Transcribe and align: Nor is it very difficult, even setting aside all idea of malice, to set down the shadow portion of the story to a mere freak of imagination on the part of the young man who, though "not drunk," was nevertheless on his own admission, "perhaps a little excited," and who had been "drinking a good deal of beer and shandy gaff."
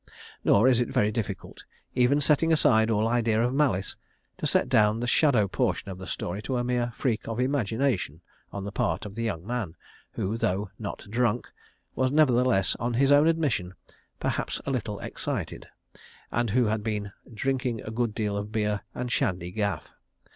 Nor 0.43 0.67
is 0.67 0.81
it 0.81 0.89
very 0.89 1.11
difficult, 1.11 1.63
even 1.93 2.19
setting 2.21 2.51
aside 2.51 2.89
all 2.89 3.07
idea 3.07 3.39
of 3.39 3.53
malice, 3.53 3.97
to 4.39 4.47
set 4.47 4.67
down 4.67 4.99
the 4.99 5.05
shadow 5.05 5.47
portion 5.47 5.89
of 5.91 5.99
the 5.99 6.07
story 6.07 6.41
to 6.41 6.57
a 6.57 6.63
mere 6.63 6.91
freak 6.95 7.27
of 7.27 7.39
imagination 7.39 8.21
on 8.51 8.63
the 8.63 8.71
part 8.71 9.05
of 9.05 9.13
the 9.13 9.21
young 9.21 9.45
man 9.45 9.75
who, 10.13 10.37
though 10.37 10.71
"not 10.79 11.05
drunk," 11.11 11.51
was 11.95 12.11
nevertheless 12.11 12.75
on 12.79 12.95
his 12.95 13.11
own 13.11 13.27
admission, 13.27 13.75
"perhaps 14.19 14.59
a 14.65 14.71
little 14.71 14.97
excited," 15.01 15.67
and 16.31 16.49
who 16.49 16.65
had 16.65 16.81
been 16.81 17.11
"drinking 17.31 17.81
a 17.81 17.91
good 17.91 18.15
deal 18.15 18.35
of 18.35 18.51
beer 18.51 18.81
and 18.95 19.11
shandy 19.11 19.51
gaff." 19.51 19.93